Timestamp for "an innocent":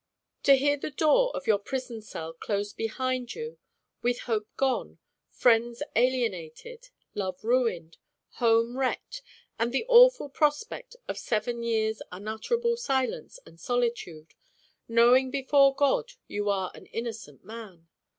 16.73-17.43